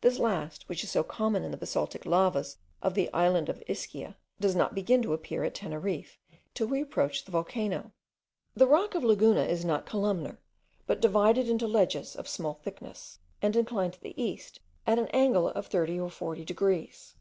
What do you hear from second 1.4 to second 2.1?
in the basaltic